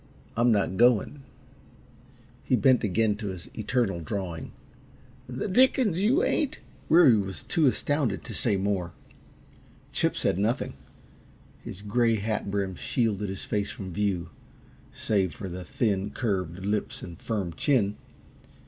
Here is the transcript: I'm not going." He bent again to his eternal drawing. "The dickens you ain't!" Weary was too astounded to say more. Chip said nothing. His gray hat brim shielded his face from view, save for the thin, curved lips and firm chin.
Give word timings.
I'm 0.35 0.51
not 0.51 0.77
going." 0.77 1.21
He 2.43 2.55
bent 2.55 2.83
again 2.83 3.17
to 3.17 3.27
his 3.27 3.51
eternal 3.55 3.99
drawing. 4.01 4.51
"The 5.29 5.47
dickens 5.47 6.01
you 6.01 6.23
ain't!" 6.23 6.57
Weary 6.89 7.17
was 7.19 7.43
too 7.43 7.67
astounded 7.67 8.23
to 8.23 8.33
say 8.33 8.57
more. 8.57 8.93
Chip 9.91 10.17
said 10.17 10.39
nothing. 10.39 10.73
His 11.63 11.83
gray 11.83 12.15
hat 12.15 12.49
brim 12.49 12.73
shielded 12.73 13.29
his 13.29 13.45
face 13.45 13.69
from 13.69 13.93
view, 13.93 14.29
save 14.91 15.35
for 15.35 15.47
the 15.47 15.63
thin, 15.63 16.09
curved 16.09 16.65
lips 16.65 17.03
and 17.03 17.21
firm 17.21 17.53
chin. 17.53 17.95